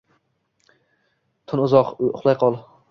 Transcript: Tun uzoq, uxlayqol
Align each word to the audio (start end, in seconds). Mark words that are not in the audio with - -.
Tun 1.51 1.63
uzoq, 1.69 1.95
uxlayqol 2.11 2.61